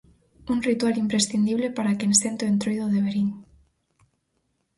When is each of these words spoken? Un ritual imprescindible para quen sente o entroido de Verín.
Un 0.53 0.59
ritual 0.67 0.95
imprescindible 1.03 1.67
para 1.77 1.97
quen 1.99 2.13
sente 2.21 2.43
o 2.43 2.51
entroido 2.53 2.85
de 2.93 2.99
Verín. 3.05 3.29